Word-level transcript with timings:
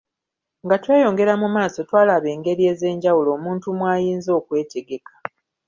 Nga 0.65 0.75
tweyongera 0.83 1.33
mu 1.41 1.47
maaso 1.55 1.77
twalaba 1.87 2.27
engeri 2.35 2.63
ez’enjawulo 2.71 3.29
omuntu 3.37 3.67
mw’ayinza 3.77 4.31
okwetegeka. 4.39 5.13